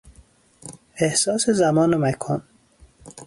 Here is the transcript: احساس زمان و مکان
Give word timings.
احساس 0.97 1.49
زمان 1.49 1.93
و 1.93 1.97
مکان 1.97 2.41